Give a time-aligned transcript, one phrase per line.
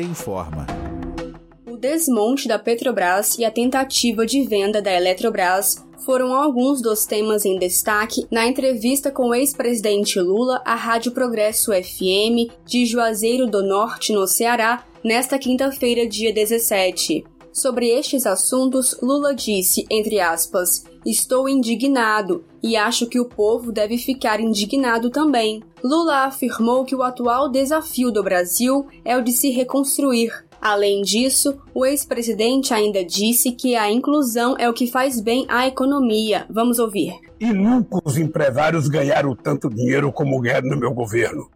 [0.00, 0.66] Informa.
[1.66, 7.44] O desmonte da Petrobras e a tentativa de venda da Eletrobras foram alguns dos temas
[7.44, 13.62] em destaque na entrevista com o ex-presidente Lula à Rádio Progresso FM de Juazeiro do
[13.62, 17.24] Norte, no Ceará, nesta quinta-feira, dia 17.
[17.52, 23.98] Sobre estes assuntos, Lula disse, entre aspas, Estou indignado e acho que o povo deve
[23.98, 25.62] ficar indignado também.
[25.82, 30.30] Lula afirmou que o atual desafio do Brasil é o de se reconstruir.
[30.60, 35.66] Além disso, o ex-presidente ainda disse que a inclusão é o que faz bem à
[35.66, 36.46] economia.
[36.48, 37.12] Vamos ouvir.
[37.40, 41.50] E nunca os empresários ganharam tanto dinheiro como ganharam no meu governo.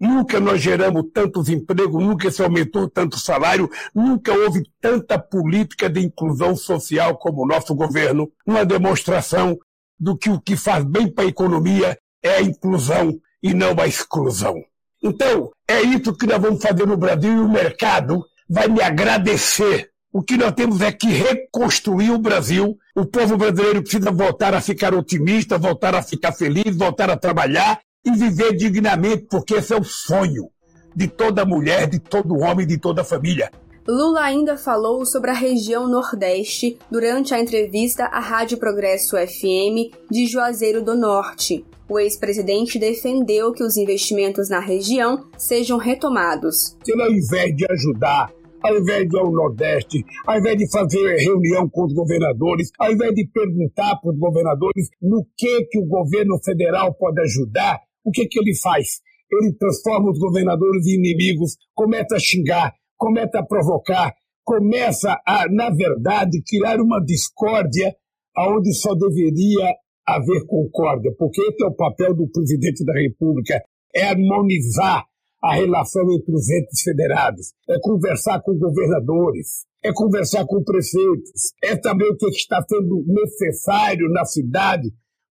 [0.00, 6.00] Nunca nós geramos tantos empregos, nunca se aumentou tanto salário, nunca houve tanta política de
[6.00, 8.30] inclusão social como o nosso governo.
[8.46, 9.58] Uma demonstração
[9.98, 13.86] do que o que faz bem para a economia é a inclusão e não a
[13.86, 14.54] exclusão.
[15.02, 19.90] Então, é isso que nós vamos fazer no Brasil e o mercado vai me agradecer.
[20.12, 22.76] O que nós temos é que reconstruir o Brasil.
[22.96, 27.80] O povo brasileiro precisa voltar a ficar otimista, voltar a ficar feliz, voltar a trabalhar
[28.04, 30.50] e viver dignamente, porque esse é o sonho
[30.94, 33.50] de toda mulher, de todo homem, de toda família.
[33.86, 40.26] Lula ainda falou sobre a região Nordeste durante a entrevista à Rádio Progresso FM de
[40.26, 41.64] Juazeiro do Norte.
[41.88, 46.76] O ex-presidente defendeu que os investimentos na região sejam retomados.
[46.84, 48.30] Se ao invés de ajudar,
[48.62, 52.92] ao invés de ir ao Nordeste, ao invés de fazer reunião com os governadores, ao
[52.92, 58.10] invés de perguntar para os governadores no que, que o governo federal pode ajudar, o
[58.10, 59.00] que, que ele faz?
[59.30, 64.14] Ele transforma os governadores em inimigos, começa a xingar, começa a provocar,
[64.44, 67.94] começa a, na verdade, criar uma discórdia
[68.34, 69.74] aonde só deveria
[70.06, 73.62] haver concórdia, porque esse é o papel do presidente da República,
[73.94, 75.04] é harmonizar
[75.42, 81.78] a relação entre os entes federados, é conversar com governadores, é conversar com prefeitos, é
[81.80, 84.88] saber o que está sendo necessário na cidade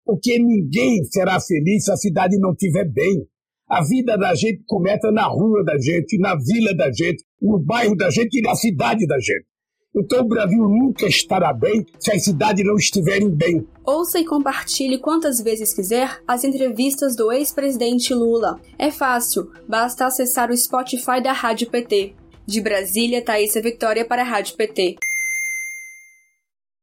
[0.08, 3.28] porque ninguém será feliz se a cidade não estiver bem.
[3.70, 7.94] A vida da gente começa na rua da gente, na vila da gente, no bairro
[7.98, 9.46] da gente e na cidade da gente.
[9.94, 13.68] Então o Brasil nunca estará bem se as cidades não estiverem bem.
[13.86, 18.62] Ouça e compartilhe quantas vezes quiser as entrevistas do ex-presidente Lula.
[18.80, 22.14] É fácil, basta acessar o Spotify da Rádio PT.
[22.46, 24.96] De Brasília, Thaisa Vitória para a Rádio PT.